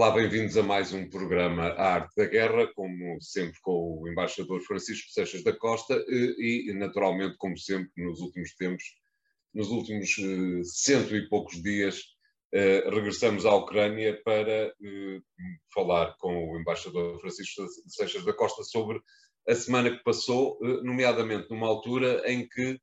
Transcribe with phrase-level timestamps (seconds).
[0.00, 4.58] Olá, bem-vindos a mais um programa A Arte da Guerra, como sempre com o embaixador
[4.62, 8.82] Francisco Seixas da Costa e, e naturalmente, como sempre, nos últimos tempos,
[9.52, 12.00] nos últimos uh, cento e poucos dias,
[12.54, 14.72] uh, regressamos à Ucrânia para
[15.74, 19.02] falar com o embaixador Francisco Seixas da Costa sobre
[19.46, 22.80] a semana que passou, nomeadamente numa altura em que,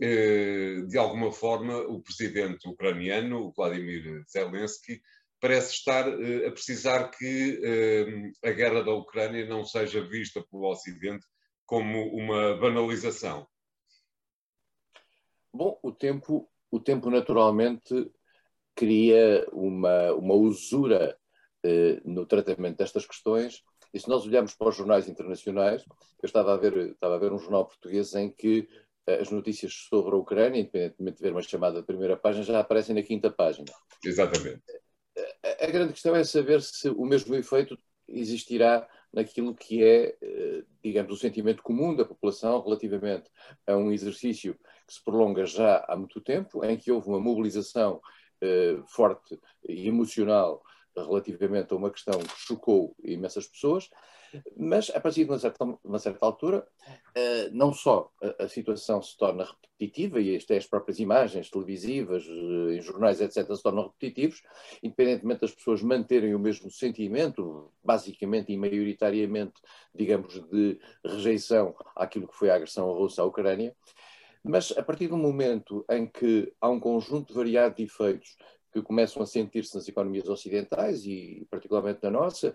[0.00, 5.02] de alguma forma, o presidente ucraniano, o Vladimir Zelensky,
[5.44, 10.70] parece estar uh, a precisar que uh, a guerra da Ucrânia não seja vista pelo
[10.70, 11.26] Ocidente
[11.66, 13.46] como uma banalização.
[15.52, 18.10] Bom, o tempo, o tempo naturalmente
[18.74, 21.14] cria uma, uma usura
[21.62, 23.62] uh, no tratamento destas questões.
[23.92, 25.84] E se nós olharmos para os jornais internacionais,
[26.22, 28.66] eu estava a ver, estava a ver um jornal português em que
[29.06, 32.94] as notícias sobre a Ucrânia, independentemente de ver uma chamada de primeira página, já aparecem
[32.94, 33.70] na quinta página.
[34.02, 34.62] Exatamente
[35.60, 41.12] a grande questão é saber se o mesmo efeito existirá naquilo que é, eh, digamos,
[41.12, 43.30] o sentimento comum da população relativamente
[43.66, 44.54] a um exercício
[44.86, 48.00] que se prolonga já há muito tempo, em que houve uma mobilização
[48.40, 49.38] eh, forte
[49.68, 50.62] e emocional
[50.96, 53.88] relativamente a uma questão que chocou imensas pessoas,
[54.56, 59.02] mas a partir de uma certa, uma certa altura, uh, não só a, a, situação
[59.02, 63.84] se torna repetitiva, e até as próprias imagens televisivas, uh, em jornais, etc., se tornam
[63.84, 64.42] repetitivos,
[64.82, 69.54] independentemente das pessoas manterem o mesmo sentimento, basicamente e maioritariamente,
[69.94, 73.74] digamos, de rejeição àquilo que foi a agressão russa à Ucrânia,
[74.44, 78.36] mas a partir do momento em que há um conjunto variado de efeitos
[78.74, 82.52] que começam a sentir-se nas economias ocidentais e particularmente na nossa,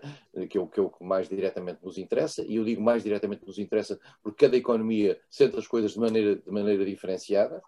[0.50, 3.02] que é o que, é o que mais diretamente nos interessa, e eu digo mais
[3.02, 7.62] diretamente nos interessa porque cada economia sente as coisas de maneira, de maneira diferenciada.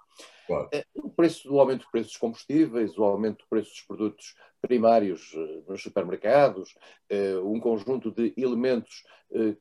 [0.47, 0.69] Claro.
[0.71, 4.35] Eh, o preço do aumento do preço dos combustíveis, o aumento do preço dos produtos
[4.61, 6.77] primários eh, nos supermercados,
[7.09, 9.03] eh, um conjunto de elementos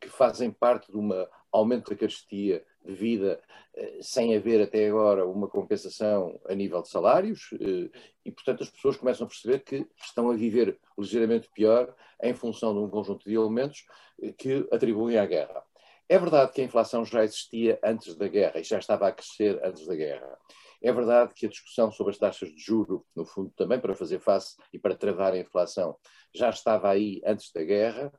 [0.02, 1.12] que fazem parte de um
[1.50, 3.42] aumento da carestia de vida
[3.76, 7.90] eh, sem haver até agora uma compensação a nível de salários eh,
[8.26, 12.74] e, portanto, as pessoas começam a perceber que estão a viver ligeiramente pior em função
[12.74, 13.86] de um conjunto de elementos
[14.22, 15.64] eh, que atribuem à guerra.
[16.10, 19.60] É verdade que a inflação já existia antes da guerra e já estava a crescer
[19.64, 20.38] antes da guerra.
[20.82, 24.20] É verdade que a discussão sobre as taxas de juro, no fundo também para fazer
[24.20, 25.96] face e para travar a inflação,
[26.34, 28.12] já estava aí antes da guerra.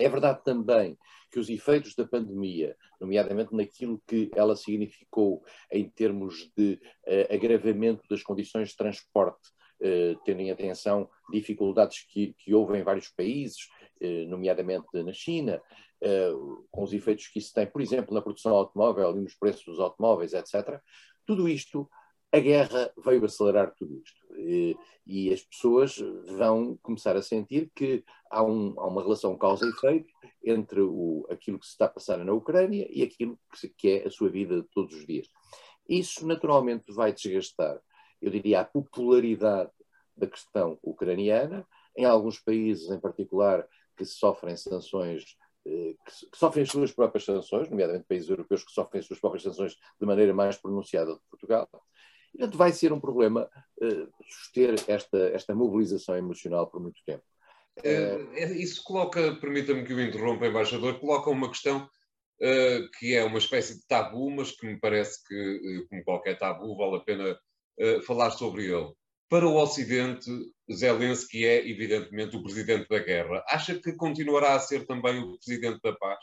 [0.00, 0.98] É verdade também
[1.30, 8.02] que os efeitos da pandemia, nomeadamente naquilo que ela significou em termos de uh, agravamento
[8.08, 9.48] das condições de transporte,
[9.82, 13.68] uh, tendo em atenção dificuldades que, que houve em vários países,
[14.02, 15.62] uh, nomeadamente na China,
[16.70, 19.78] com os efeitos que isso tem, por exemplo, na produção automóvel e nos preços dos
[19.78, 20.80] automóveis, etc.
[21.26, 21.90] Tudo isto
[22.32, 24.19] a guerra veio acelerar tudo isto.
[24.36, 24.76] E,
[25.06, 25.96] e, as pessoas
[26.36, 30.12] vão começar a sentir que há, um, há uma relação causa e efeito
[30.44, 34.06] entre o, aquilo que se está a passar na Ucrânia e aquilo que, que é
[34.06, 35.28] a sua vida de todos os dias.
[35.88, 37.80] Isso naturalmente vai desgastar,
[38.20, 39.70] eu diria, a popularidade
[40.16, 45.36] da questão ucraniana, em alguns países em particular que sofrem sanções
[45.66, 49.42] eh, que, sofrem as suas próprias sanções, nomeadamente países europeus que sofrem as suas próprias
[49.42, 51.68] sanções de maneira mais pronunciada do que Portugal.
[52.32, 53.48] Portanto, vai ser um problema
[53.82, 57.24] uh, suster esta, esta mobilização emocional por muito tempo.
[57.78, 63.38] Uh, isso coloca, permita-me que o interrompa, embaixador, coloca uma questão uh, que é uma
[63.38, 67.38] espécie de tabu, mas que me parece que, como qualquer tabu, vale a pena
[68.06, 68.92] falar sobre ele.
[69.26, 70.28] Para o Ocidente,
[70.70, 73.42] Zelensky é, evidentemente, o presidente da guerra.
[73.48, 76.18] Acha que continuará a ser também o presidente da paz?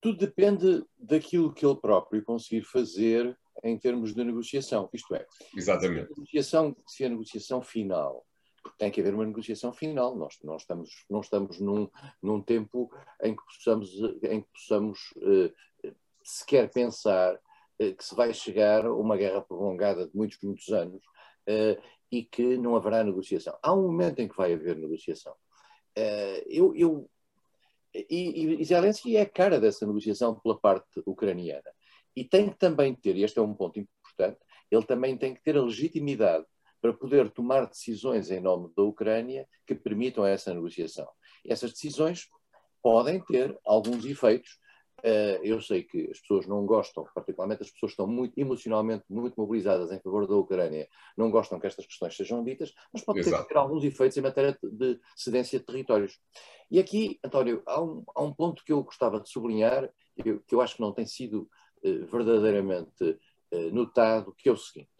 [0.00, 4.88] Tudo depende daquilo que ele próprio conseguir fazer em termos de negociação.
[4.92, 5.26] Isto é,
[5.56, 6.06] Exatamente.
[6.06, 8.24] Se a negociação, se a negociação final,
[8.62, 11.88] porque tem que haver uma negociação final, nós não estamos, não estamos num,
[12.22, 12.90] num tempo
[13.22, 13.90] em que possamos,
[14.22, 15.52] em que possamos uh,
[16.22, 21.02] sequer pensar uh, que se vai chegar a uma guerra prolongada de muitos, muitos anos
[21.48, 23.58] uh, e que não haverá negociação.
[23.62, 25.34] Há um momento em que vai haver negociação.
[26.46, 27.10] eu, eu
[27.94, 31.70] e, e Zelensky é a cara dessa negociação pela parte ucraniana.
[32.16, 34.38] E tem que também ter, e este é um ponto importante,
[34.70, 36.44] ele também tem que ter a legitimidade
[36.80, 41.08] para poder tomar decisões em nome da Ucrânia que permitam essa negociação.
[41.46, 42.28] Essas decisões
[42.82, 44.58] podem ter alguns efeitos.
[45.02, 49.04] Eh, eu sei que as pessoas não gostam, particularmente as pessoas que estão muito emocionalmente
[49.08, 53.22] muito mobilizadas em favor da Ucrânia, não gostam que estas questões sejam ditas, mas pode
[53.22, 56.20] ter, ter alguns efeitos em matéria de cedência de territórios.
[56.70, 59.90] E aqui, António, há um, há um ponto que eu gostava de sublinhar,
[60.22, 61.48] que eu acho que não tem sido
[62.10, 63.18] verdadeiramente
[63.50, 64.90] eh, notado, que é o seguinte.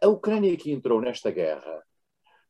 [0.00, 1.82] A Ucrânia que entrou nesta guerra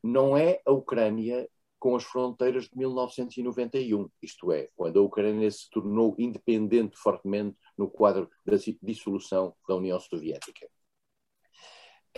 [0.03, 1.49] não é a Ucrânia
[1.79, 7.91] com as fronteiras de 1991, isto é, quando a Ucrânia se tornou independente fortemente no
[7.91, 10.69] quadro da dissolução da União Soviética.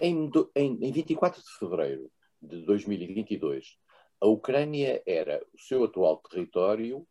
[0.00, 2.10] Em, em, em 24 de fevereiro
[2.42, 3.78] de 2022,
[4.20, 7.06] a Ucrânia era o seu atual território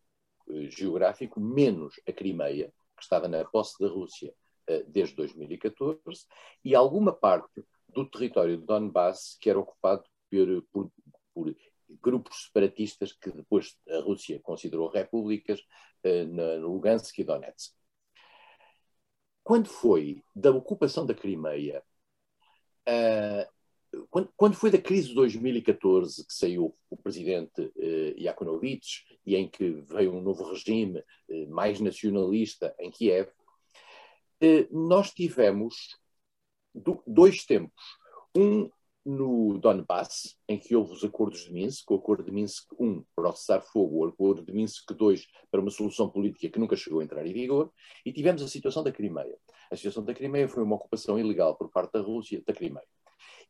[0.50, 2.72] eh, geográfico, menos a Crimeia,
[3.04, 4.34] que estava na posse da Rússia
[4.68, 6.26] eh, desde 2014,
[6.64, 10.92] e alguma parte do território de Donbass, que era ocupado por, por,
[11.34, 11.56] por
[12.02, 15.60] grupos separatistas que depois a Rússia considerou repúblicas
[16.04, 17.74] uh, na Lugansk e Donetsk.
[19.44, 21.84] Quando foi da ocupação da Crimeia,
[22.88, 23.53] uh,
[24.10, 27.72] quando, quando, foi da crise de 2014 que saiu o presidente
[28.18, 33.30] Yakunovich e em que veio um novo regime uh, mais nacionalista em Kiev,
[34.72, 35.98] nós tivemos
[36.74, 37.84] do, dois tempos.
[38.36, 38.70] Um
[39.06, 43.30] no Donbass, em que houve os acordos de Minsk, o acordo de Minsk I para
[43.30, 47.04] o cessar-fogo, o acordo de Minsk II para uma solução política que nunca chegou a
[47.04, 47.72] entrar em vigor,
[48.06, 49.38] e tivemos a situação da Crimeia.
[49.70, 52.88] A situação da Crimeia foi uma ocupação ilegal por parte da Rússia da Crimeia.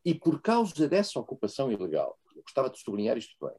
[0.05, 3.55] E por causa dessa ocupação ilegal, gostava de sublinhar isto bem,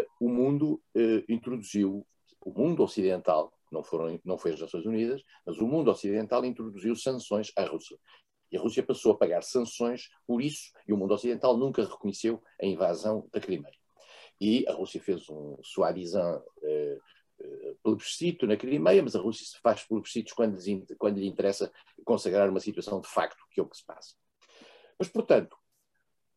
[0.00, 2.06] uh, o mundo uh, introduziu,
[2.44, 6.94] o mundo ocidental, não, foram, não foi as Nações Unidas, mas o mundo ocidental introduziu
[6.94, 7.98] sanções à Rússia.
[8.50, 12.42] E a Rússia passou a pagar sanções por isso, e o mundo ocidental nunca reconheceu
[12.60, 13.74] a invasão da Crimeia.
[14.40, 16.98] E a Rússia fez um suavizant eh,
[17.82, 21.72] plebiscito na Crimeia, mas a Rússia faz plebiscitos quando lhe interessa
[22.04, 24.14] consagrar uma situação de facto, que é o que se passa.
[24.98, 25.56] Mas, portanto,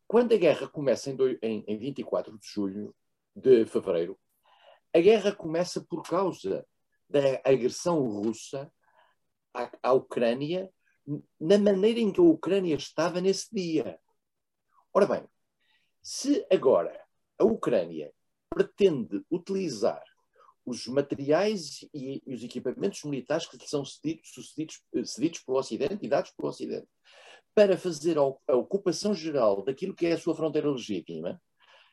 [0.07, 2.95] quando a guerra começa em, em, em 24 de julho,
[3.35, 4.19] de fevereiro,
[4.93, 6.65] a guerra começa por causa
[7.07, 8.71] da agressão russa
[9.53, 10.71] à, à Ucrânia
[11.39, 13.99] na maneira em que a Ucrânia estava nesse dia.
[14.93, 15.27] Ora bem,
[16.01, 17.03] se agora
[17.37, 18.13] a Ucrânia
[18.49, 20.03] pretende utilizar
[20.65, 25.99] os materiais e, e os equipamentos militares que lhe são cedidos, cedidos, cedidos pelo Ocidente
[26.01, 26.87] e dados pelo Ocidente
[27.59, 31.41] para fazer a ocupação geral daquilo que é a sua fronteira legítima,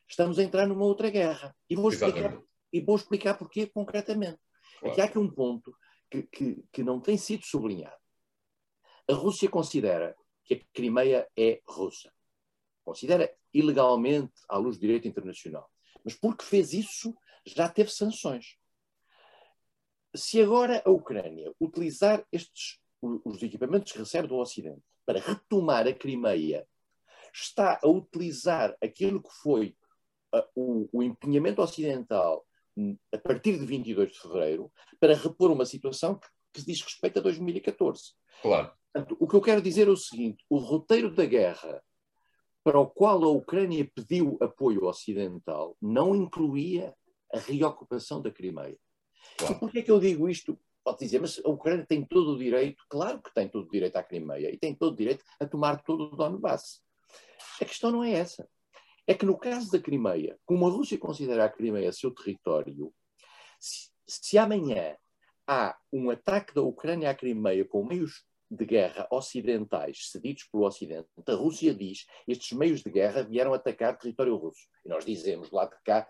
[0.09, 1.57] estamos a entrar numa outra guerra.
[1.69, 2.41] E vou explicar,
[2.73, 4.39] e vou explicar porquê concretamente.
[4.79, 4.93] Claro.
[4.93, 5.77] Aqui há aqui um ponto
[6.09, 7.97] que, que, que não tem sido sublinhado.
[9.11, 12.13] A Rússia considera que a Crimeia é russa.
[12.85, 15.69] Considera ilegalmente à luz do direito internacional.
[16.05, 17.13] Mas porque fez isso,
[17.45, 18.57] já teve sanções.
[20.15, 25.95] Se agora a Ucrânia utilizar estes os equipamentos que recebe do Ocidente para retomar a
[25.95, 26.67] Crimeia,
[27.33, 29.77] está a utilizar aquilo que foi
[30.35, 32.45] uh, o, o empenhamento ocidental
[32.77, 37.21] hum, a partir de 22 de fevereiro para repor uma situação que, que diz respeito
[37.21, 38.15] a 2014.
[38.43, 38.73] Claro.
[38.93, 41.83] Portanto, o que eu quero dizer é o seguinte: o roteiro da guerra
[42.65, 46.93] para o qual a Ucrânia pediu apoio ocidental não incluía
[47.33, 48.77] a reocupação da Crimeia.
[49.37, 49.55] Claro.
[49.55, 50.59] E por que é que eu digo isto?
[50.87, 53.97] Pode dizer, mas a Ucrânia tem todo o direito, claro que tem todo o direito
[53.97, 56.81] à Crimeia, e tem todo o direito a tomar todo o Donbass.
[57.61, 58.49] A questão não é essa.
[59.05, 62.95] É que no caso da Crimeia, como a Rússia considera a Crimeia seu território,
[63.59, 64.97] se, se amanhã
[65.45, 71.09] há um ataque da Ucrânia à Crimeia com meios de guerra ocidentais cedidos pelo Ocidente,
[71.27, 74.69] a Rússia diz estes meios de guerra vieram atacar território russo.
[74.85, 76.09] E nós dizemos lá de cá,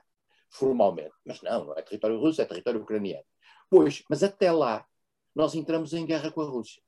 [0.50, 3.24] formalmente, mas não, não é território russo, é território ucraniano.
[3.68, 4.86] Pois, mas até lá,
[5.34, 6.82] nós entramos em guerra com a Rússia.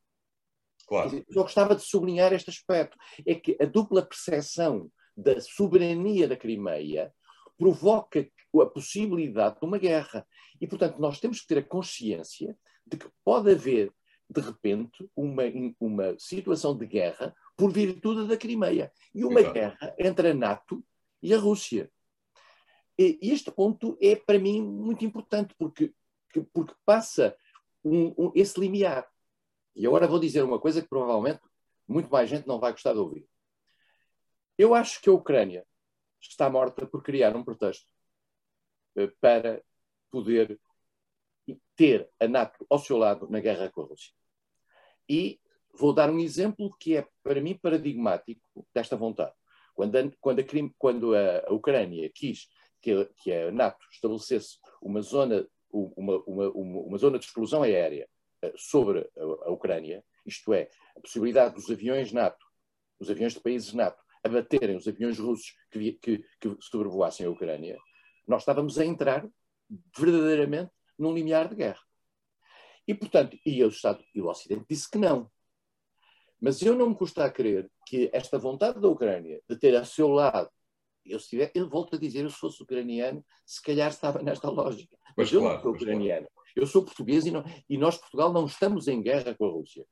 [0.87, 1.25] Claro.
[1.29, 2.97] Eu gostava de sublinhar este aspecto.
[3.27, 7.13] É que a dupla percepção da soberania da Crimeia
[7.59, 8.27] provoca
[8.61, 10.27] a possibilidade de uma guerra.
[10.61, 12.57] E, portanto, nós temos que ter a consciência
[12.87, 13.93] de que pode haver
[14.31, 15.43] de repente, uma,
[15.81, 18.93] uma situação de guerra por virtude da Crimeia.
[19.15, 19.55] E uma Exato.
[19.55, 20.85] guerra entre a NATO
[21.23, 21.91] e a Rússia.
[22.99, 25.95] E este ponto é, para mim, muito importante, porque,
[26.53, 27.37] porque passa
[27.85, 29.09] um, um, esse limiar.
[29.75, 31.41] E agora vou dizer uma coisa que provavelmente
[31.87, 33.29] muito mais gente não vai gostar de ouvir.
[34.57, 35.65] Eu acho que a Ucrânia
[36.21, 37.87] está morta por criar um pretexto
[38.97, 39.63] eh, para
[40.11, 40.61] poder
[41.77, 44.13] ter a NATO ao seu lado na guerra com a Rússia.
[45.09, 45.41] E
[45.73, 49.33] vou dar um exemplo que é, para mim, paradigmático desta vontade.
[49.75, 50.45] Quando a, quando a,
[50.77, 52.49] quando a Ucrânia quis
[52.81, 58.09] que, que, a NATO estabelecesse uma zona, uma, uma, uma, zona de exclusão aérea
[58.43, 62.45] eh, sobre a, a, Ucrânia, isto é, a possibilidade dos aviões NATO,
[62.99, 67.79] os aviões de países NATO, abaterem os aviões russos que, que, que sobrevoassem a Ucrânia,
[68.27, 69.29] nós estávamos a entrar
[69.97, 71.83] verdadeiramente num limiar de guerra.
[72.87, 75.31] E, portanto, e o Estado e o Ocidente disse que não.
[76.41, 79.85] Mas eu não me custa a crer que esta vontade da Ucrânia de ter a
[79.85, 80.51] seu lado
[81.09, 84.51] eu, se tiver, eu volto a dizer, eu se fosse ucraniano, se calhar estava nesta
[84.51, 84.97] lógica.
[85.17, 86.27] Mas, mas eu claro, não sou ucraniano.
[86.27, 86.49] Claro.
[86.57, 89.87] Eu sou português e, não, e nós, Portugal, não estamos em guerra com a Rússia.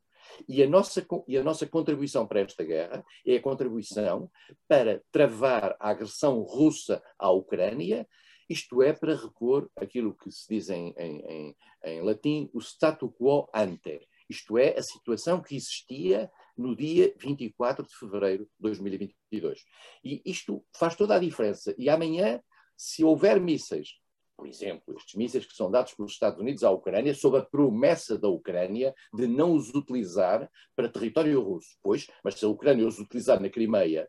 [0.49, 4.31] E a, nossa, e a nossa contribuição para esta guerra é a contribuição
[4.69, 8.07] para travar a agressão russa à Ucrânia,
[8.49, 13.49] isto é, para repor aquilo que se diz em, em, em latim, o statu quo
[13.55, 19.65] ante, isto é, a situação que existia no dia 24 de fevereiro de 2022.
[20.05, 21.75] E isto faz toda a diferença.
[21.77, 22.41] E amanhã,
[22.77, 23.99] se houver mísseis
[24.37, 28.19] por exemplo, estes mísseis que são dados pelos Estados Unidos à Ucrânia, sob a promessa
[28.19, 31.71] da Ucrânia de não os utilizar para território russo.
[31.83, 34.09] Pois, mas se a Ucrânia os utilizar na Crimeia,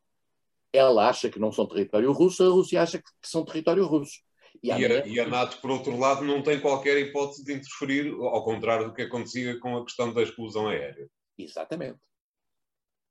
[0.74, 4.20] ela acha que não são território russo, a Rússia acha que são território russo.
[4.62, 8.12] E, e, a, e, a, NATO, por outro lado, não tem qualquer hipótese de interferir,
[8.14, 11.08] ao contrário do que acontecia com a questão da exclusão aérea.
[11.38, 12.00] Exatamente.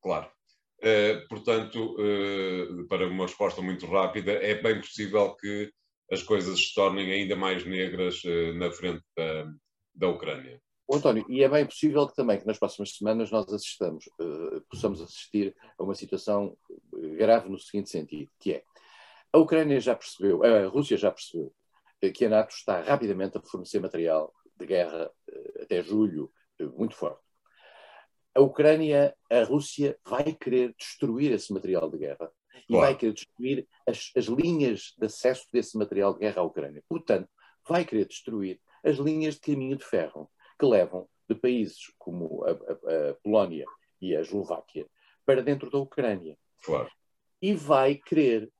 [0.02, 0.30] Claro.
[0.78, 5.72] Uh, portanto, uh, para uma resposta muito rápida, é bem possível que
[6.12, 9.52] as coisas se tornem ainda mais negras uh, na frente da,
[9.94, 10.60] da Ucrânia.
[10.92, 14.08] António, e é bem possível que também que nas próximas semanas nós assistamos,
[14.70, 16.56] possamos assistir a uma situação
[17.18, 18.62] grave no seguinte sentido, que é
[19.32, 21.52] a Ucrânia já percebeu, a Rússia já percebeu
[22.14, 25.10] que a NATO está rapidamente a fornecer material de guerra
[25.60, 26.30] até julho
[26.76, 27.25] muito forte.
[28.36, 32.84] A Ucrânia, a Rússia vai querer destruir esse material de guerra e claro.
[32.84, 36.84] vai querer destruir as, as, linhas de acesso desse material de guerra à Ucrânia.
[36.86, 37.30] Portanto,
[37.66, 42.50] vai querer destruir as linhas de caminho de ferro que levam de países como a,
[42.50, 43.64] a, a Polónia
[44.02, 44.86] e a Eslováquia
[45.24, 46.36] para dentro da Ucrânia.
[46.62, 46.90] Claro.
[47.40, 48.52] E vai querer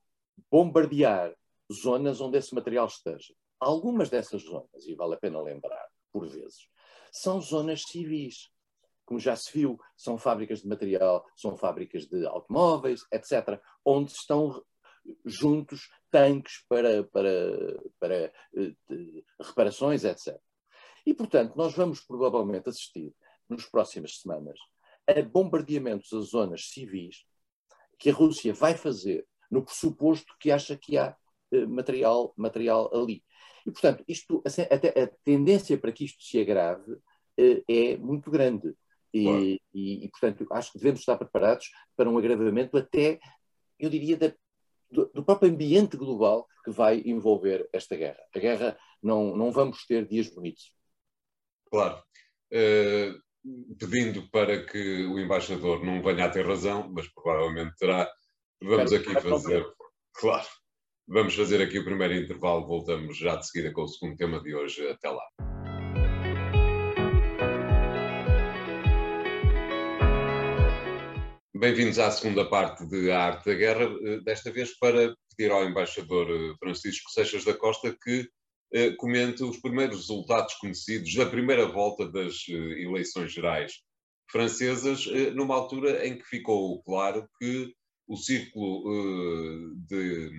[0.51, 1.37] bombardear
[1.71, 3.35] zonas onde esse material esteja.
[3.61, 6.67] Algumas dessas zonas, e vale a pena lembrar, por vezes,
[7.13, 8.49] são zonas civis
[9.07, 14.63] como já se viu, são fábricas de material, são fábricas de automóveis, etc., onde estão
[15.25, 20.37] juntos tanques para, para, para uh, reparações, etc.
[21.07, 23.15] E, portanto, nós vamos provavelmente assistir,
[23.49, 24.59] nas próximas semanas,
[25.07, 27.25] a bombardeamentos a zonas civis
[27.97, 31.17] que a Rússia vai fazer no pressuposto que acha que há
[31.53, 33.23] uh, material, material ali.
[33.65, 38.75] E, portanto, isto, assim, a, tendência para que isto se agrave uh, é muito grande.
[39.17, 39.43] E, claro.
[39.73, 43.19] e, e, portanto, acho que devemos estar preparados para um agravamento até,
[43.79, 44.33] eu diria, da,
[44.91, 48.23] do, do, próprio ambiente global que vai envolver esta guerra.
[48.35, 50.71] A guerra, não, não vamos ter dias bonitos.
[51.71, 52.03] Claro.
[52.53, 53.19] Uh,
[53.79, 58.11] pedindo para que o embaixador não venha a ter razão, mas provavelmente terá,
[58.63, 59.65] vamos aqui fazer.
[60.13, 60.47] Claro.
[61.09, 64.55] Vamos fazer aqui o primeiro intervalo, voltamos já de seguida com o segundo tema de
[64.55, 64.87] hoje.
[64.89, 65.56] Até lá.
[71.59, 75.65] Bem-vindos à segunda parte de A Arte da Guerra, eh, desta vez para pedir ao
[75.65, 78.29] embaixador eh, Francisco Seixas da Costa que
[78.75, 83.81] eh, comente os primeiros resultados conhecidos da primeira volta das eleições gerais
[84.31, 87.73] francesas, numa altura em que ficou claro que
[88.07, 90.31] o círculo de,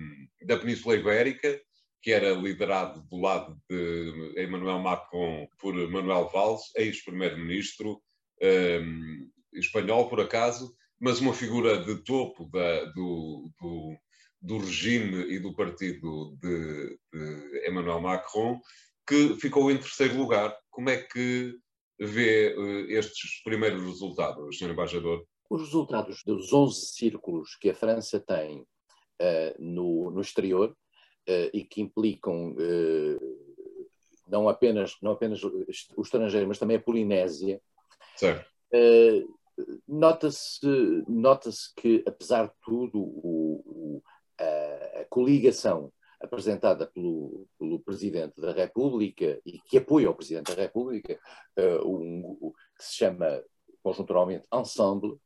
[0.46, 1.60] da Península Ibérica,
[2.00, 8.00] que era liderado do lado de Emmanuel Macron por Manuel Valls, ex-primeiro-ministro
[9.54, 13.96] espanhol, por acaso, mas uma figura de topo da, do, do,
[14.42, 18.60] do, regime e do partido de, de, Emmanuel Macron,
[19.06, 20.56] que ficou em terceiro lugar.
[20.70, 21.56] Como é que
[21.98, 24.70] vê uh, estes primeiros resultados, Sr.
[24.70, 25.24] Embaixador?
[25.48, 31.64] Os resultados dos 11 círculos que a França tem uh, no, no, exterior uh, e
[31.64, 32.54] que implicam
[34.26, 37.62] não apenas, não apenas o estrangeiro, mas também a Polinésia,
[38.14, 38.46] certo
[39.86, 40.66] nota-se
[41.08, 44.02] nota que, apesar de tudo, o, o,
[44.38, 50.62] a, a, coligação apresentada pelo, pelo, Presidente da República e que apoia o Presidente da
[50.62, 51.18] República,
[51.58, 53.42] uh, um, um, que se chama
[53.82, 55.16] conjunturalmente Ensemble,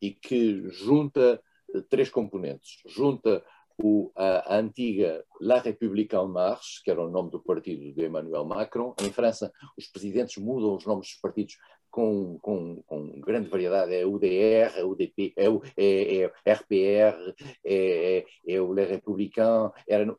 [0.00, 1.40] e que junta
[1.74, 2.82] uh, três componentes.
[2.86, 3.42] Junta
[3.82, 8.04] o, a, a, antiga La République en Marche, que era o nome do partido de
[8.04, 8.94] Emmanuel Macron.
[9.00, 11.56] Em França, os presidentes mudam os nomes dos partidos
[11.92, 15.44] com, com, com grande variedade, é UDR, é UDP, é,
[15.76, 20.16] é, é RPR, é, é, é o Les Républicains, era,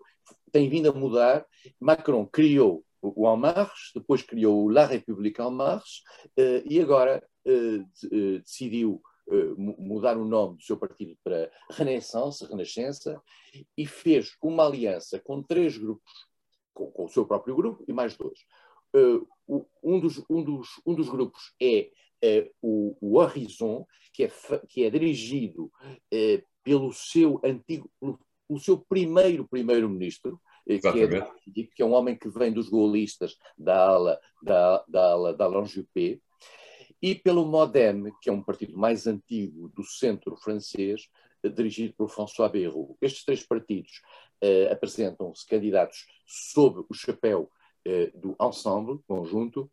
[0.52, 1.46] tem vindo a mudar.
[1.82, 6.04] Macron criou o En Marche, depois criou o La République En Marche,
[6.38, 13.20] uh, e agora uh, decidiu uh, mudar o nome do seu partido para Renaissance, Renascença,
[13.76, 16.14] e fez uma aliança com três grupos,
[16.72, 18.40] com, com o seu próprio grupo e mais dois
[18.96, 19.28] uh,
[19.84, 21.90] um, dos, um, dos, um dos grupos é
[22.24, 24.32] uh, o, o Horizon, que é,
[24.68, 27.90] que é dirigido uh, pelo seu antigo,
[28.48, 33.86] o seu primeiro primeiro-ministro, que é, que é, um homem que vem dos gaullistas da
[33.86, 36.20] ala da, da, ala, da Juppé,
[37.02, 41.10] e pelo MoDem, que é um partido mais antigo do centro francês,
[41.44, 42.98] dirigido por François Bayrou.
[43.02, 44.02] Estes três partidos
[44.42, 47.52] uh, apresentam-se candidatos sob o chapéu
[48.16, 49.70] do Ensemble, conjunto,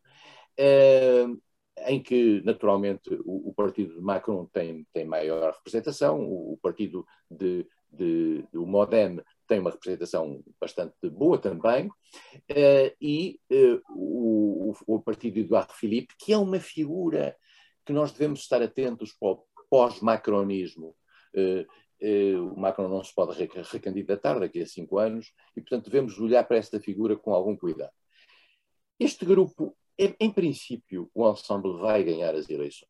[0.58, 1.40] uh,
[1.86, 8.44] em que, naturalmente, o, partido de Macron tem, tem maior representação, o, partido de, de,
[8.52, 13.40] do Modem tem uma representação bastante boa também, uh, e
[13.88, 17.36] o, o, partido de Eduardo Philippe, que é uma figura
[17.86, 20.94] que nós devemos estar atentos para o pós-macronismo.
[22.02, 23.36] Uh, o Macron não se pode
[23.70, 27.92] recandidatar daqui a cinco anos e, portanto, devemos olhar para esta figura com algum cuidado.
[28.98, 29.76] Este grupo
[30.18, 32.88] em princípio, o ensemble vai ganhar as eleições.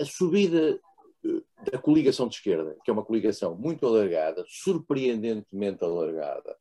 [0.00, 0.80] a subida
[1.24, 6.56] eh, da coligação de esquerda, que é uma coligação muito alargada, surpreendentemente alargada,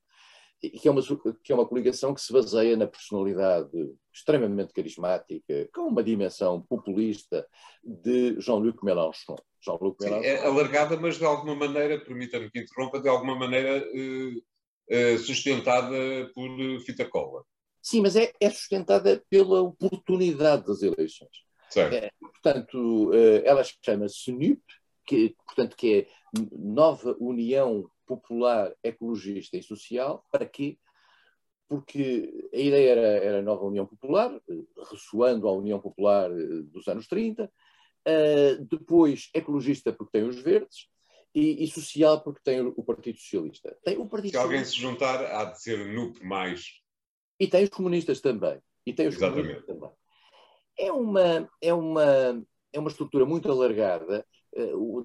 [0.60, 1.02] que é uma,
[1.44, 3.70] que é uma coligação que se baseia na personalidade
[4.14, 7.48] extremamente carismática, com uma dimensão populista
[7.84, 9.36] de Jean-Luc Mélenchon.
[9.62, 10.24] Jean-Luc Mélenchon.
[10.24, 14.42] é alargada, mas de alguma maneira, permita-me que interrompa, de alguma maneira eh,
[14.90, 15.96] eh, sustentada
[16.34, 16.50] por
[16.82, 17.44] fita cola.
[17.82, 21.48] Sim, mas é, é sustentada pela oportunidade das eleições.
[21.76, 24.62] É, portanto, eh, ela chama-se NUP,
[25.06, 26.08] que, portanto, que é
[26.52, 30.26] Nova União Popular Ecologista e Social.
[30.32, 30.78] Para quê?
[31.68, 36.62] Porque a ideia era, era a Nova União Popular, eh, ressoando à União Popular eh,
[36.64, 37.52] dos anos 30,
[38.70, 40.88] depois ecologista porque tem os verdes,
[41.36, 43.78] e, e, social porque tem o, Partido Socialista.
[43.84, 46.82] Tem o Partido se alguém se juntar, há de ser NUP mais
[47.40, 48.60] e tem os comunistas também.
[48.86, 49.48] E tem os Exatamente.
[49.48, 49.92] comunistas também.
[50.78, 54.26] É uma, é, uma, é uma estrutura muito alargada.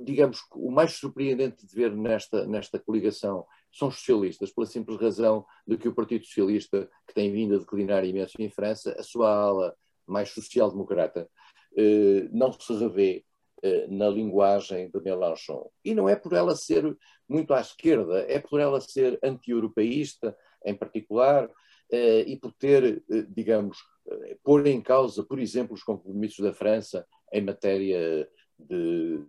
[0.02, 5.44] Digamos o mais surpreendente de ver nesta, nesta coligação são os socialistas, pela simples razão
[5.66, 9.30] de que o Partido Socialista, que tem vindo a declinar imenso em França, a sua
[9.30, 9.74] ala
[10.06, 11.28] mais social-democrata,
[11.72, 13.24] uh, não se revê
[13.62, 15.70] uh, na linguagem de Mélenchon.
[15.84, 16.96] E não é por ela ser
[17.28, 21.50] muito à esquerda, é por ela ser anti-europeísta, em particular,
[21.92, 23.76] eh, e por ter, eh, digamos,
[24.08, 28.26] eh, pôr em causa, por exemplo, os compromissos da França em matéria
[28.68, 29.24] de,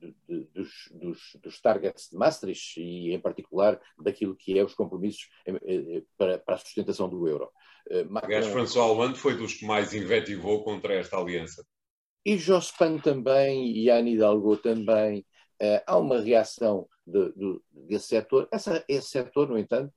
[0.00, 4.74] de, de, dos, dos, dos, targets de Maastricht e, em particular, daquilo que é os
[4.74, 5.28] compromissos
[6.16, 7.50] para, para a sustentação do euro.
[8.08, 8.28] Macron...
[8.28, 11.64] Aliás, François Hollande foi dos que mais invetivou contra esta aliança.
[12.24, 15.24] E Jospin também, e Anne Hidalgo também.
[15.86, 18.48] há uma reação de, de, desse setor.
[18.52, 19.94] Essa, esse setor, no entanto,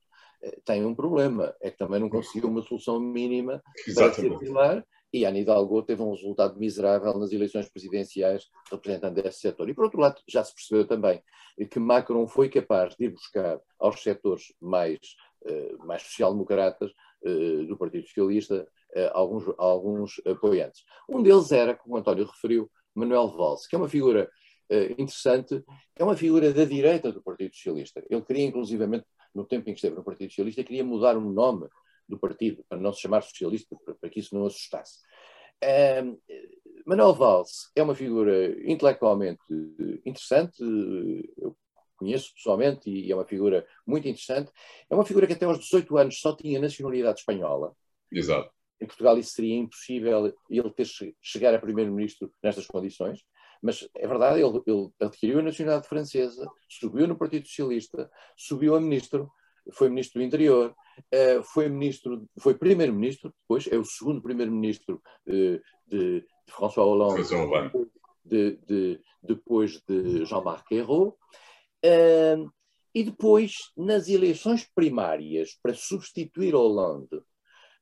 [0.65, 3.61] tem um problema, é que também não conseguiu uma solução mínima
[3.95, 9.69] para circular e Ana Hidalgo teve um resultado miserável nas eleições presidenciais representando esse setor.
[9.69, 11.21] E, por outro lado, já se percebeu também
[11.69, 14.99] que Macron foi capaz de ir buscar aos setores mais,
[15.45, 16.91] uh, mais social-democratas
[17.23, 20.83] uh, do Partido Socialista uh, alguns, alguns apoiantes.
[21.09, 24.29] Um deles era, como o António referiu, Manuel Valls, que é uma figura
[24.97, 25.61] interessante,
[25.97, 28.01] é uma figura da direita do Partido Socialista.
[28.09, 31.67] Ele queria, inclusivamente, no tempo em que esteve no Partido Socialista, queria mudar o nome
[32.11, 34.99] do partido, para não se chamar socialista, para, que isso não assustasse.
[36.03, 36.17] Um,
[36.85, 39.41] Manuel Valls é uma figura intelectualmente
[40.05, 40.61] interessante,
[41.37, 41.55] eu
[41.95, 44.51] conheço pessoalmente e é uma figura muito interessante.
[44.89, 47.75] É uma figura que até aos 18 anos só tinha nacionalidade espanhola.
[48.11, 48.51] Exato.
[48.81, 50.87] Em Portugal isso seria impossível ele ter
[51.21, 53.23] chegar a primeiro-ministro nestas condições.
[53.61, 58.81] Mas é verdade, ele, ele adquiriu a nacionalidade francesa, subiu no Partido Socialista, subiu a
[58.81, 59.31] ministro,
[59.73, 60.75] foi ministro do Interior,
[61.13, 67.23] uh, foi ministro, foi primeiro-ministro, depois é o segundo primeiro-ministro uh, de, de, François Hollande,
[68.23, 71.15] de, de, depois de Jean-Marc Ayrault.
[71.83, 72.51] Uh,
[72.93, 77.21] e depois, nas eleições primárias, para substituir Hollande,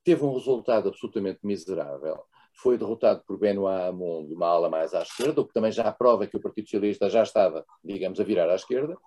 [0.03, 2.23] teve um resultado absolutamente miserável
[2.61, 5.91] foi derrotado por Benoît Hamon de uma ala mais à esquerda, o que também já
[5.91, 8.97] prova que o Partido Socialista já estava, digamos, a virar à esquerda.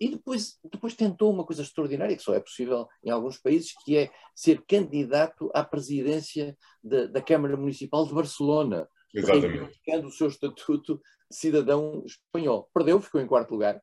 [0.00, 3.98] E depois, depois tentou uma coisa extraordinária, que só é possível em alguns países, que
[3.98, 10.96] é ser candidato à presidência da, da Câmara Municipal de Barcelona, reivindicando o seu estatuto
[11.30, 12.70] de cidadão espanhol.
[12.72, 13.78] Perdeu, ficou em quarto lugar.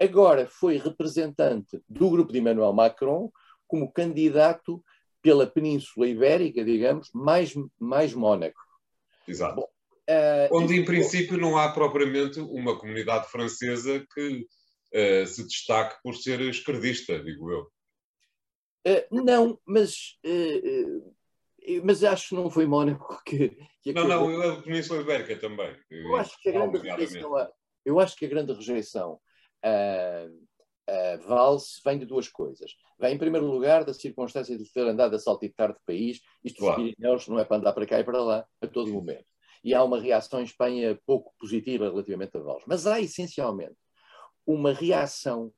[0.00, 3.32] Agora foi representante do grupo de Emmanuel Macron
[3.66, 4.82] como candidato
[5.20, 8.60] pela Península Ibérica, digamos, mais, mais Mónaco.
[9.26, 9.56] Exato.
[9.56, 9.68] Bom,
[10.08, 14.46] uh, Onde, em princípio, não há propriamente uma comunidade francesa que
[14.94, 17.70] uh, se destaque por ser esquerdista, digo eu.
[18.86, 20.18] Uh, não, mas,
[21.82, 23.50] mas acho que não foi Mónaco que.
[23.82, 25.76] que não, não, eu é a Península Ibérica também.
[25.90, 27.48] Eu acho que a grande rejeição,
[27.84, 29.20] eu acho que a grande rejeição
[29.62, 30.26] a,
[30.88, 32.72] a Valse vem de duas coisas.
[32.98, 36.20] Vem, em primeiro lugar, da circunstância de ter andado a saltitar de país.
[36.42, 36.82] Isto claro.
[36.82, 39.26] dos Pirineus não é para andar para cá e para lá a todo momento.
[39.62, 42.64] E há uma reação em Espanha pouco positiva relativamente a Valls.
[42.66, 43.76] Mas há, essencialmente,
[44.48, 45.52] uma reação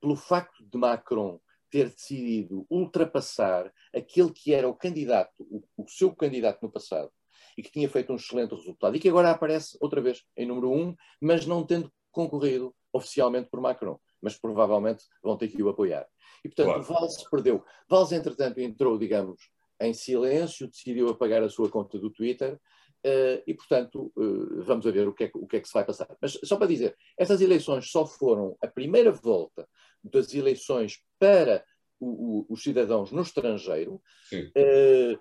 [0.00, 6.14] pelo facto de Macron ter decidido ultrapassar aquele que era o candidato, o, o, seu
[6.14, 7.10] candidato no passado,
[7.56, 10.72] e que tinha feito um excelente resultado, e que agora aparece outra vez em número
[10.72, 16.06] um, mas não tendo concorrido oficialmente por Macron, mas provavelmente vão ter que o apoiar.
[16.44, 16.82] E, portanto, claro.
[16.82, 17.64] Valls perdeu.
[17.88, 19.40] Valls, entretanto, entrou, digamos,
[19.80, 22.60] em silêncio, decidiu apagar a sua conta do Twitter,
[23.04, 25.84] Uh, e, portanto, uh, vamos ver o que, é, o que, é, que se vai
[25.84, 26.06] passar.
[26.20, 29.66] Mas só para dizer, estas eleições só foram a primeira volta
[30.04, 31.64] das eleições para
[31.98, 34.02] o, o, os cidadãos no estrangeiro.
[34.34, 35.18] Uh,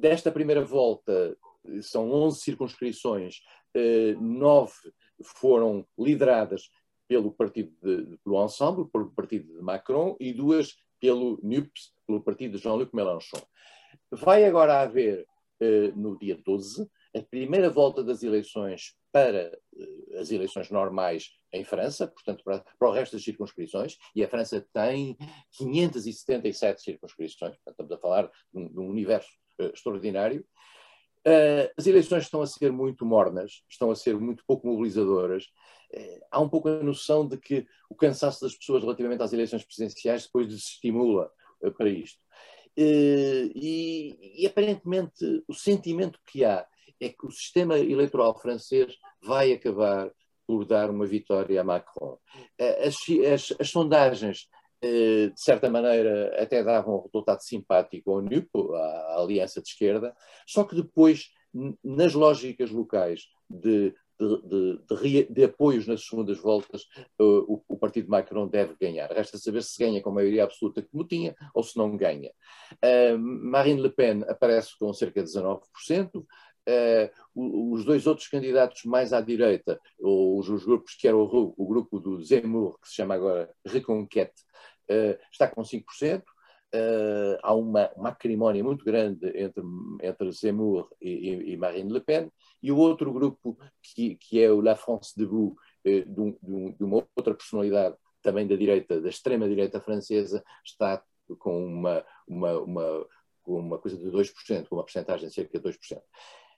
[0.00, 1.36] desta primeira volta,
[1.80, 3.40] são 11 circunscrições,
[4.20, 4.74] nove
[5.22, 6.70] foram lideradas
[7.06, 12.56] pelo partido de, pelo Ensemble, pelo partido de Macron, e duas pelo NUPS, pelo partido
[12.56, 13.40] de Jean-Luc Mélenchon.
[14.10, 15.26] Vai agora haver,
[15.94, 22.06] no dia 12, a primeira volta das eleições para uh, as eleições normais em França,
[22.06, 25.16] portanto, para, para, o resto das circunscrições, e a França tem
[25.52, 30.44] 577 circunscrições, portanto, estamos a falar de um, de um universo uh, extraordinário.
[31.26, 35.46] Uh, as eleições estão a ser muito mornas, estão a ser muito pouco mobilizadoras.
[36.30, 40.24] há um pouco a noção de que o cansaço das pessoas relativamente às eleições presidenciais
[40.24, 41.32] depois desestimula
[41.76, 42.20] para isto.
[42.76, 46.66] E, e, aparentemente o sentimento que há
[47.00, 50.10] é que o sistema eleitoral francês vai acabar
[50.46, 52.18] por dar uma vitória a Macron.
[52.58, 52.96] Eh, as,
[53.32, 54.48] as, as sondagens,
[54.80, 60.14] eh, de certa maneira, até davam um resultado simpático ao NUP, à Aliança de Esquerda,
[60.46, 61.30] só que depois,
[61.82, 66.84] nas lógicas locais de de, de, de, apoios nas segundas voltas,
[67.20, 69.10] uh, o, o, partido Macron deve ganhar.
[69.12, 72.30] Resta saber se ganha com maioria absoluta, como tinha, ou se não ganha.
[73.18, 75.60] Marine Le Pen aparece com cerca de 19%,
[76.14, 76.24] Uh,
[77.34, 82.00] os dois outros candidatos mais à direita, os, os grupos que eram o, o, grupo
[82.00, 84.42] do Zemmour, que se chama agora Reconquête,
[84.90, 86.20] uh, está com 5%.
[86.20, 86.24] Uh,
[86.72, 89.62] eh, há uma, uma acrimónia muito grande entre,
[90.02, 94.60] entre Zemmour e, e, Marine Le Pen, e o outro grupo, que, que é o
[94.60, 99.08] La France Debout, de, um, de, um, de uma outra personalidade também da direita, da
[99.08, 101.00] extrema-direita francesa, está
[101.38, 103.06] com uma, uma, uma,
[103.46, 106.00] uma coisa de 2%, com uma porcentagem de cerca de 2%.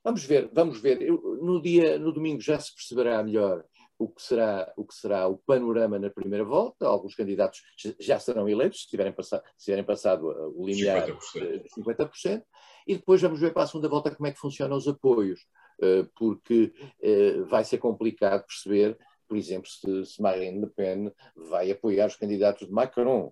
[0.09, 1.03] Vamos ver, vamos ver.
[1.03, 3.63] Eu, no dia, no domingo já se perceberá melhor
[3.99, 6.87] o que será o que será o panorama na primeira volta.
[6.87, 7.61] Alguns candidatos
[8.01, 10.25] já serão eleitos se tiverem passado, se tiverem passado
[10.57, 11.63] o limiar 50%.
[11.63, 12.43] de 50%.
[12.87, 15.47] E depois vamos ver para a segunda volta como é que funcionam os apoios,
[15.83, 18.97] eh, porque eh, vai ser complicado perceber,
[19.29, 23.31] por exemplo, se, se Marine Le Pen vai apoiar os candidatos de Macron,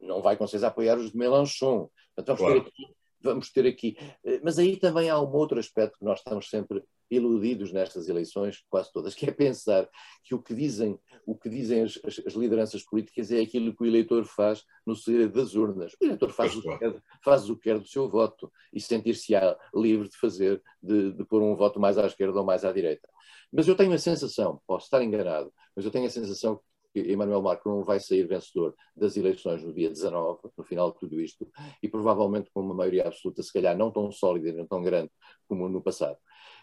[0.00, 1.88] não vai com certeza apoiar os de Mélenchon.
[2.16, 2.60] Portanto, vamos claro.
[2.64, 3.96] ter aqui vamos ter aqui.
[4.24, 8.64] Eh, mas aí também há um outro aspecto que nós estamos sempre iludidos nestas eleições,
[8.70, 9.88] quase todas, que é pensar
[10.24, 13.86] que o que dizem, o que dizem as, as lideranças políticas é aquilo que o
[13.86, 15.92] eleitor faz no segredo das urnas.
[16.00, 19.32] O eleitor faz, o que, quer, faz o que quer do seu voto e sentir-se
[19.74, 23.08] livre de fazer, de, de pôr um voto mais à esquerda ou mais à direita.
[23.52, 26.60] Mas eu tenho a sensação, posso estar enganado, mas eu tenho a sensação
[26.94, 31.48] Emmanuel Macron vai sair vencedor das eleições no dia 19, no final de tudo isto,
[31.82, 35.10] e provavelmente com uma maioria absoluta, se calhar não tão sólida e não tão grande
[35.46, 36.18] como no passado.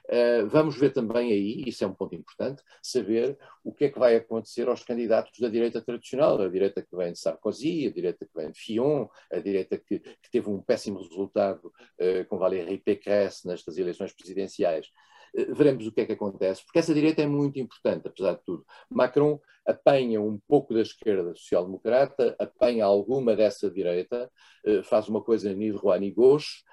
[0.06, 4.00] Uh, vamos ver também aí, isso é um ponto importante, saber o que é que
[4.00, 8.26] vai acontecer aos candidatos da direita tradicional, a direita que vem de Sarkozy, a direita
[8.26, 12.80] que vem de Fillon, a direita que, que teve um péssimo resultado uh, com Valérie
[12.80, 14.88] Pécresse nestas eleições presidenciais.
[15.36, 18.44] Eh, veremos o que é que acontece, porque essa direita é muito importante, apesar de
[18.44, 18.66] tudo.
[18.90, 24.32] Macron apanha um pouco da esquerda social-democrata, apanha alguma dessa direita,
[24.66, 26.64] eh, faz uma coisa ni droit ni gauche,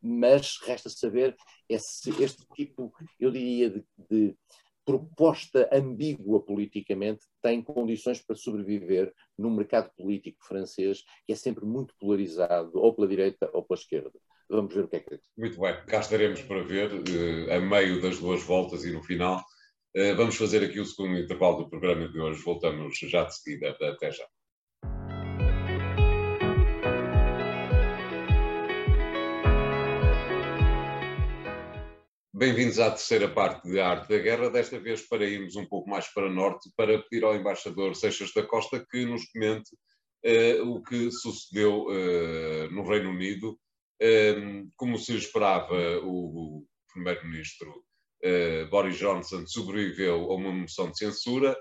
[0.00, 1.34] mas resta saber
[1.68, 4.36] esse, este tipo, eu diria, de, de
[4.84, 11.94] proposta ambígua politicamente tem condições para sobreviver num mercado político francês que é sempre muito
[11.98, 14.12] polarizado, ou pela direita ou pela esquerda.
[14.48, 15.18] Vamos ver o que é que é.
[15.36, 19.38] Muito bem, cá estaremos para ver, uh, a meio das duas voltas e no final.
[19.96, 22.42] Uh, vamos fazer aqui o segundo intervalo do programa de hoje.
[22.42, 23.70] Voltamos já de seguida.
[23.70, 24.24] Até já.
[32.42, 36.12] Bem-vindos à terceira parte de Arte da Guerra, desta vez para irmos um pouco mais
[36.12, 39.70] para norte, para pedir ao embaixador Seixas da Costa que nos comente
[40.26, 43.56] uh, o que sucedeu uh, no Reino Unido
[44.74, 47.70] como se esperava, o, primeiro-ministro
[48.24, 51.56] uh, Boris Johnson sobreviveu a uma moção de censura.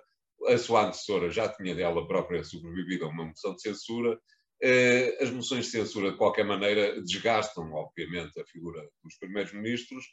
[0.47, 4.19] a sua antecessora já tinha dela própria sobrevivido a uma moção de censura.
[5.21, 10.05] As moções de censura, de qualquer maneira, desgastam, obviamente, a figura dos primeiros ministros.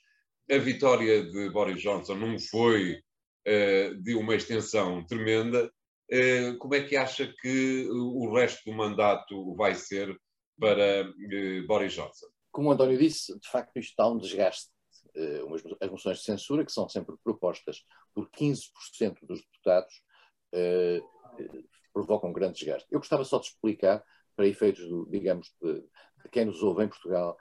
[0.50, 3.02] A vitória de Boris Johnson não foi
[3.44, 5.70] eh, de uma extensão tremenda.
[6.10, 10.18] Eh, como é que acha que o resto do mandato vai ser
[10.58, 11.10] para
[11.66, 12.26] Boris Johnson?
[12.50, 14.70] Como o António disse, de facto, isto está um desgaste.
[15.80, 17.84] As moções de censura, que são sempre propostas
[18.14, 20.02] por 15% dos deputados,
[21.92, 22.88] provocam um grande desgaste.
[22.90, 24.02] Eu gostava só de explicar,
[24.36, 27.36] para efeitos, do, digamos, de, de quem nos ouve em Portugal,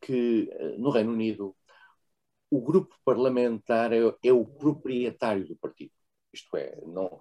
[0.00, 1.56] que no Reino Unido
[2.52, 5.92] o grupo parlamentar é, é, o proprietário do partido.
[6.30, 7.18] Isto é, não,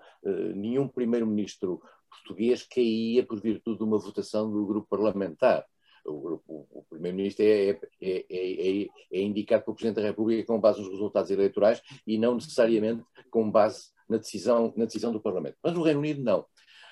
[0.53, 5.65] nenhum primeiro-ministro português caía por virtude de uma votação do grupo parlamentar.
[6.05, 10.79] O, o, o primeiro-ministro é, é, é, é, indicado pelo Presidente da República com base
[10.79, 15.55] nos resultados eleitorais e não necessariamente com base na decisão, na decisão do Parlamento.
[15.63, 16.45] Mas no Reino Unido, não.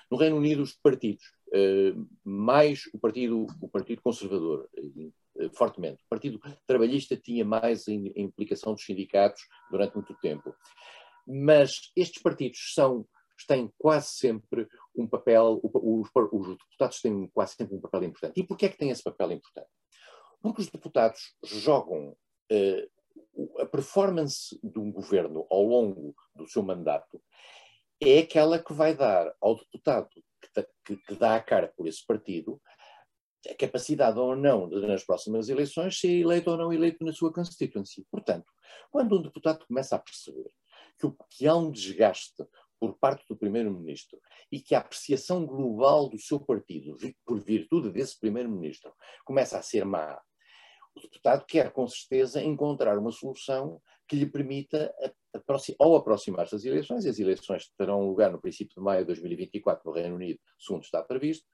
[0.09, 5.09] No Reino Unido, os partidos, eh, mais o Partido, o partido Conservador, eh,
[5.53, 6.03] fortemente.
[6.03, 10.53] O Partido Trabalhista tinha mais a implicação dos sindicatos durante muito tempo.
[11.27, 13.05] Mas estes partidos são
[13.47, 18.39] têm quase sempre um papel, os, os, deputados têm quase sempre um papel importante.
[18.39, 19.69] E porquê é que têm esse papel importante?
[20.41, 22.09] Porque os deputados jogam
[22.51, 27.21] uh, a performance de um governo ao longo do seu mandato
[28.01, 32.05] é aquela que vai dar ao deputado que, que, que dá a cara por esse
[32.05, 32.61] partido
[33.47, 37.31] a capacidade ou não de, nas próximas eleições ser eleito ou não eleito na sua
[37.31, 38.05] constituency.
[38.11, 38.51] Portanto,
[38.91, 40.51] quando um deputado começa a perceber
[40.97, 42.43] que, o, que há um desgaste
[42.79, 44.19] por parte do primeiro-ministro
[44.51, 48.93] e que a apreciação global do seu partido, por virtude desse primeiro-ministro,
[49.25, 50.19] começa a ser má,
[50.95, 54.93] o deputado quer, com certeza, encontrar uma solução que lhe permita
[55.77, 59.83] ou aproximar-se das eleições, e as eleições terão lugar no princípio de maio de 2024
[59.85, 61.45] no Reino Unido, segundo está previsto,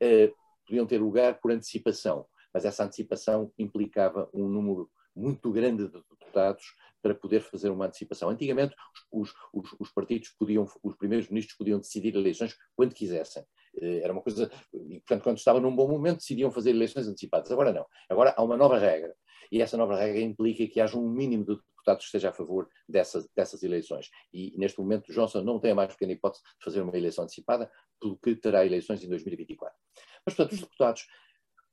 [0.00, 0.32] eh,
[0.66, 6.64] podiam ter lugar por antecipação, mas essa antecipação implicava um número muito grande de deputados
[7.00, 8.28] para poder fazer uma antecipação.
[8.28, 8.74] Antigamente,
[9.12, 13.44] os, os, os partidos podiam, os primeiros ministros podiam decidir eleições quando quisessem.
[13.80, 17.50] Eh, era uma coisa, e portanto, quando estava num bom momento, decidiam fazer eleições antecipadas.
[17.52, 17.86] Agora não.
[18.08, 19.14] Agora há uma nova regra.
[19.52, 22.68] E essa nova regra implica que haja um mínimo de deputados que esteja a favor
[22.88, 24.08] dessas, dessas eleições.
[24.32, 27.70] E neste momento, Johnson não tem a mais pequena hipótese de fazer uma eleição antecipada,
[28.00, 29.76] pelo que terá eleições em 2024.
[30.26, 31.06] Mas, portanto, os deputados,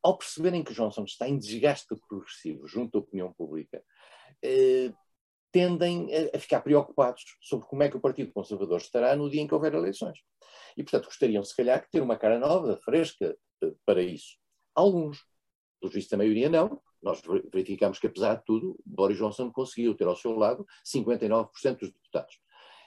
[0.03, 3.83] ao perceberem que Johnson está em desgaste progressivo junto à opinião pública,
[4.43, 4.91] eh,
[5.51, 9.47] tendem a, ficar preocupados sobre como é que o Partido Conservador estará no dia em
[9.47, 10.19] que houver eleições.
[10.75, 14.37] E, portanto, gostariam, se calhar, de ter uma cara nova, fresca, eh, para isso.
[14.73, 15.25] Alguns,
[15.79, 16.81] pelos vistos, a maioria não.
[17.01, 21.91] Nós verificamos que, apesar de tudo, Boris Johnson conseguiu ter ao seu lado 59% dos
[21.91, 22.39] deputados.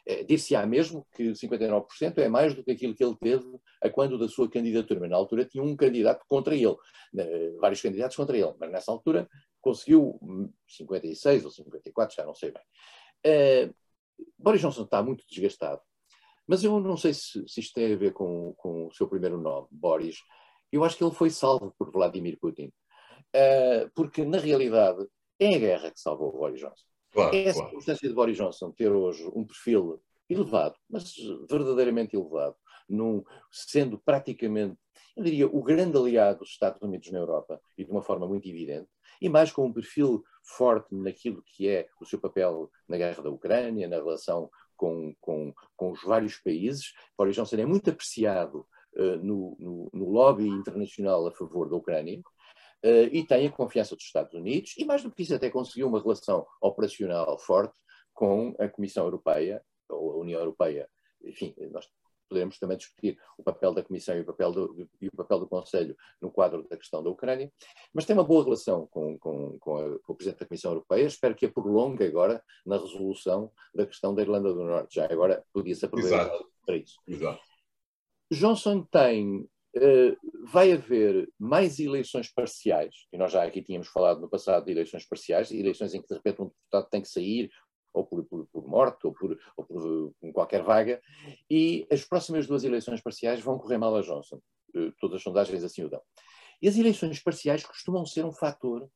[0.07, 3.47] É, Dir-se-á mesmo que 59% é mais do que aquilo que ele teve
[3.83, 5.01] a quando da sua candidatura.
[5.01, 6.77] Mas na altura tinha um candidato contra ele,
[7.59, 9.29] vários candidatos contra ele, mas nessa altura
[9.65, 10.21] conseguiu
[10.69, 12.63] 56 ou 54, já não sei bem.
[13.27, 13.75] Uh,
[14.39, 15.81] Boris Johnson está muito desgastado,
[16.47, 19.41] mas eu não sei se, se isto tem a ver com, com, o seu primeiro
[19.41, 20.19] nome, Boris.
[20.71, 25.07] Eu acho que ele foi salvo por Vladimir Putin, uh, porque na realidade
[25.39, 26.85] é a guerra que salvou Boris Johnson.
[27.15, 27.69] Claro, é a claro.
[27.69, 31.15] circunstância de Boris Johnson ter hoje um perfil elevado, mas
[31.49, 32.57] verdadeiramente elevado,
[32.89, 33.23] num,
[33.53, 34.77] sendo praticamente,
[35.17, 38.49] eu diria, o grande aliado dos Estados Unidos na Europa, e de uma forma muito
[38.49, 38.89] evidente,
[39.21, 43.31] e mais com um perfil forte naquilo que é o seu papel na guerra da
[43.31, 46.93] Ucrânia, na relação com, com, com os vários países.
[47.17, 52.21] Boris Johnson é muito apreciado uh, no, no, no, lobby internacional a favor da Ucrânia,
[52.85, 55.89] uh, e tem a confiança dos Estados Unidos, e mais do que isso, até conseguiu
[55.89, 57.79] uma relação operacional forte
[58.13, 60.89] com a Comissão Europeia, ou a União Europeia.
[61.23, 61.89] Enfim, nós
[62.29, 65.49] poderemos também discutir o papel da Comissão e o papel do, e o papel do
[65.49, 67.53] Conselho no quadro da questão da Ucrânia,
[67.93, 71.07] mas tem uma boa relação com, com, com, a, com o Presidente da Comissão Europeia,
[71.07, 75.45] espero que a prolongue agora na resolução da questão da Irlanda do Norte, já agora
[75.53, 76.31] podia-se aproveitar
[76.65, 76.99] para isso.
[77.07, 77.41] Exato.
[78.33, 84.29] Johnson tem Uh, vai haver mais eleições parciais, e nós já aqui tínhamos falado no
[84.29, 87.51] passado de eleições parciais, eleições em que de repente um deputado tem que sair,
[87.93, 91.01] ou por, por, por morte, ou por, ou por qualquer vaga,
[91.51, 94.41] e as próximas duas eleições parciais vão correr mal a Johnson.
[94.75, 96.03] Uh, todas as sondagens assim o dão.
[96.63, 98.89] E as eleições parciais costumam ser um fator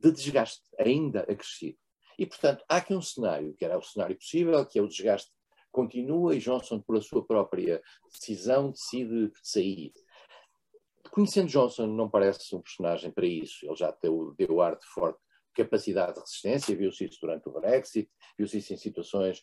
[0.00, 1.78] de desgaste ainda acrescido.
[2.18, 5.30] E, portanto, há aqui um cenário, que era o cenário possível, que é o desgaste
[5.74, 9.92] continua e Johnson, pela sua própria decisão, decide sair
[11.14, 13.64] conhecendo Johnson, não parece um personagem para isso.
[13.64, 15.20] Ele já deu, deu ar de forte
[15.54, 19.40] capacidade de resistência, viu-se isso durante o Brexit, viu-se isso em situações,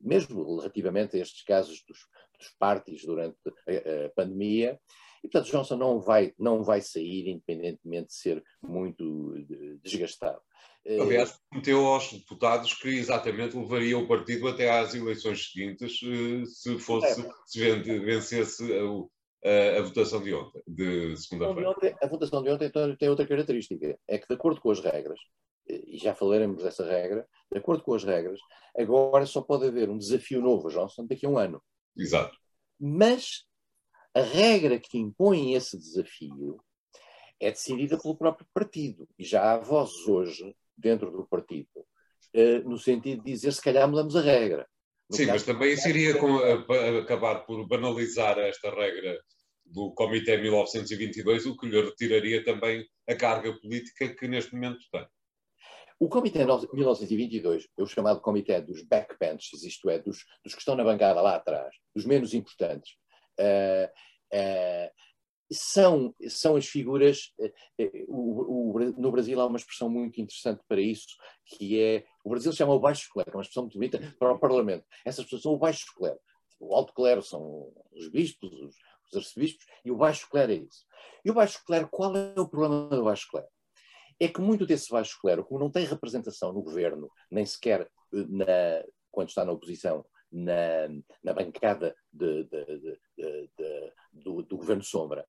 [0.00, 1.98] mesmo relativamente a estes casos dos,
[2.38, 4.78] dos parties durante a, a pandemia,
[5.24, 9.34] e, portanto, Johnson não vai, não vai sair, independentemente de ser muito
[9.82, 10.40] desgastado.
[10.84, 16.44] Eh, Aliás, prometeu aos deputados que exatamente levaria o partido até às eleições seguintes eh,
[16.46, 17.32] se fosse, é.
[17.46, 18.84] se vencesse a,
[19.44, 21.96] a, votação de ontem, de segunda-feira.
[22.02, 25.20] A votação de ontem então, tem outra característica, é que de acordo com as regras,
[25.68, 28.40] e já falaremos dessa regra, de acordo com as regras,
[28.76, 31.62] agora só pode haver um desafio novo a Johnson daqui a um ano.
[31.96, 32.36] Exato.
[32.80, 33.44] Mas
[34.14, 36.60] a regra que impõe esse desafio
[37.40, 39.08] é decidida pelo próprio partido.
[39.18, 41.68] E já há vozes hoje, dentro do partido,
[42.32, 44.68] eh, no sentido de dizer se calhar mudamos a regra.
[45.10, 46.14] Sim, mas também isso iria
[47.00, 49.18] acabar por banalizar esta regra
[49.64, 55.06] do Comitê 1922, o que lhe retiraria também a carga política que neste momento tem.
[56.00, 60.76] O Comitê 1922, é o chamado Comitê dos backbenches, isto é, dos, dos que estão
[60.76, 62.92] na bancada lá atrás, dos menos importantes,
[63.40, 63.88] uh,
[64.36, 64.90] uh,
[65.50, 67.32] são, são as figuras.
[67.38, 67.52] Uh,
[68.08, 72.04] o, o, no Brasil há uma expressão muito interessante para isso, que é.
[72.24, 74.84] O Brasil chama o baixo clero, é uma expressão muito bonita para o Parlamento.
[75.04, 76.18] Essas pessoas são o baixo clero.
[76.60, 78.74] O alto clero são os bispos, os,
[79.06, 80.84] os arcebispos, e o baixo clero é isso.
[81.24, 83.48] E o baixo clero, qual é o problema do baixo clero?
[84.20, 88.84] É que muito desse baixo clero, como não tem representação no governo, nem sequer na,
[89.10, 90.88] quando está na oposição, na,
[91.22, 95.26] na bancada de, de, de, do, do governo Sombra,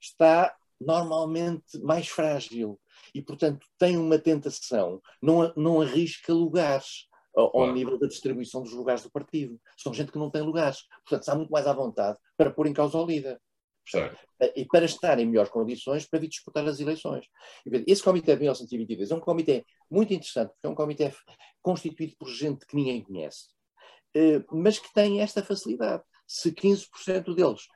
[0.00, 2.78] está normalmente mais frágil
[3.14, 7.72] e, portanto, tem uma tentação, não, não arrisca lugares ao, claro.
[7.72, 9.60] nível da distribuição dos lugares do partido.
[9.76, 12.72] São gente que não tem lugares, portanto, está muito mais à vontade para pôr em
[12.72, 13.40] causa o líder.
[13.88, 14.18] Certo.
[14.56, 17.26] E para estar em melhores condições para vir disputar as eleições.
[17.86, 21.14] Esse comitê de 1922 é um comitê muito interessante, porque é um comitê
[21.62, 23.46] constituído por gente que ninguém conhece.
[24.12, 26.02] Eh, mas que têm esta facilidade.
[26.26, 27.68] Se 15% deles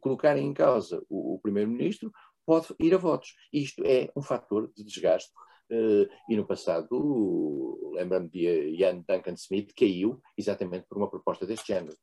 [0.00, 2.12] colocarem em causa o, primeiro-ministro,
[2.46, 3.34] pode ir a votos.
[3.52, 5.30] Isto é um fator de desgaste.
[5.70, 8.40] Eh, e no passado, lembra-me de
[8.76, 11.96] Ian Duncan Smith, caiu exatamente por uma proposta deste género.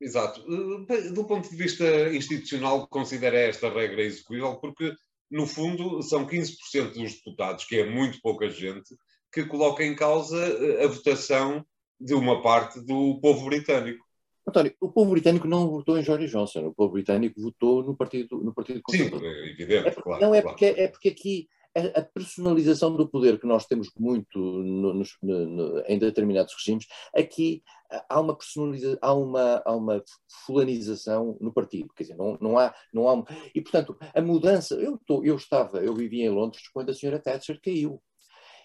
[0.00, 0.44] Exato.
[0.88, 4.92] Eh, do ponto de vista institucional, considera esta regra execuível porque,
[5.30, 8.94] no fundo, são 15% dos deputados, que é muito pouca gente,
[9.32, 10.38] que coloca em causa
[10.82, 11.64] a votação
[12.00, 14.03] de uma parte do povo britânico.
[14.46, 18.38] António, o povo britânico não votou em Jorge Johnson, o povo britânico votou no Partido,
[18.38, 19.20] no partido Conservador.
[19.20, 20.22] Sim, é evidente, é porque, claro.
[20.22, 20.56] Não, é, claro.
[20.56, 25.04] Porque, é porque aqui a, a, personalização do poder que nós temos muito no, no,
[25.22, 27.62] no, em determinados regimes, aqui
[28.08, 30.04] há uma personalização, há uma, há uma
[30.46, 34.98] fulanização no partido, quer dizer, não, não há, não há e portanto a mudança, eu,
[35.04, 38.00] tô, eu estava, eu vivia em Londres quando a senhora Thatcher caiu,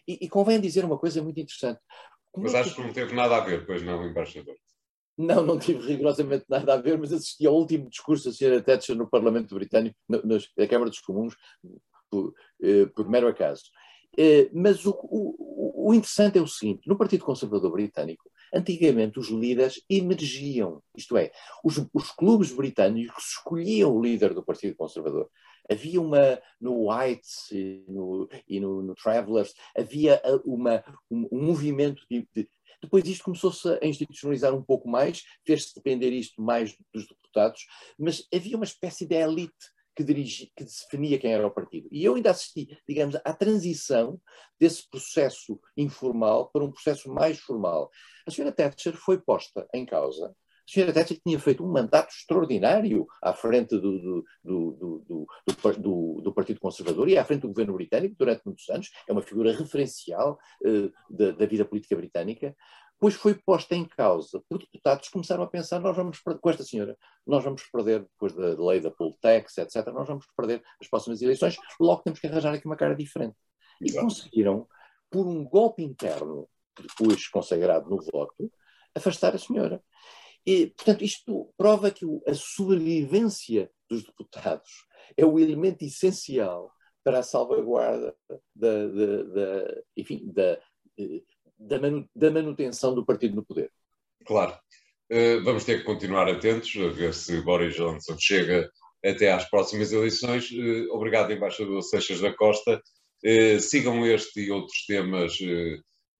[0.08, 1.80] e, e convém dizer uma coisa muito interessante,
[2.32, 4.56] como mas é acho que não teve nada a ver, pois não, embaixador.
[5.22, 8.62] Não, não tive rigorosamente nada a ver, mas assisti ao último discurso da Sra.
[8.62, 11.36] Thatcher no Parlamento Britânico, na, Câmara dos Comuns,
[12.10, 13.64] por, eh, por mero acaso.
[14.18, 19.28] Eh, mas o, o, o, interessante é o seguinte: no Partido Conservador Britânico, antigamente os
[19.28, 21.32] líderes emergiam, isto é,
[21.66, 25.30] os, os clubes britânicos escolhiam o líder do Partido Conservador.
[25.70, 32.04] Havia uma, no Whites e no, e no, no Travelers, havia uma, um, um movimento
[32.10, 32.50] de, de
[32.82, 37.66] depois isto começou-se a institucionalizar um pouco mais, fez-se depender isto mais dos deputados,
[37.98, 39.54] mas havia uma espécie de elite
[39.96, 41.90] que, dirigi, que definia quem era o partido.
[41.92, 44.20] E eu ainda assisti, digamos, à transição
[44.58, 47.90] desse processo informal para um processo mais formal.
[48.26, 50.34] A senhora Thatcher foi posta em causa
[50.70, 55.28] senhora Thatcher tinha feito um mandato extraordinário à frente do, do, do,
[56.22, 58.90] do, Partido Conservador e à frente do governo britânico durante muitos anos.
[59.08, 62.56] É uma figura referencial uh, da, da, vida política britânica.
[63.00, 66.64] Pois foi posta em causa por deputados começaram a pensar: nós vamos perder, com esta
[66.64, 70.88] senhora, nós vamos perder, depois da lei da poll tax, etc., nós vamos perder as
[70.88, 73.36] próximas eleições, logo temos que arranjar aqui uma cara diferente.
[73.82, 74.68] E conseguiram,
[75.10, 76.48] por um golpe interno,
[76.78, 78.52] depois consagrado no voto,
[78.94, 79.82] afastar a senhora.
[80.46, 84.86] E, portanto, isto prova que a sobrevivência dos deputados
[85.18, 86.72] é o elemento essencial
[87.04, 88.16] para a salvaguarda
[88.56, 90.60] da, da, da enfim, da,
[92.16, 93.72] da, manutenção do partido no poder.
[94.26, 94.58] Claro.
[95.12, 98.70] Uh, vamos ter que continuar atentos a ver se Boris Johnson chega
[99.04, 100.52] até às próximas eleições.
[100.52, 102.82] Uh, obrigado, embaixador Seixas da Costa.
[103.60, 105.38] Sigam este e outros temas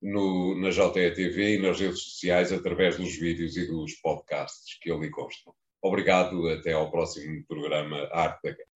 [0.02, 5.10] no, na JETV e nas redes sociais através dos vídeos e dos podcasts que ali
[5.10, 5.54] constam.
[5.82, 8.69] Obrigado, até ao próximo programa Arte da.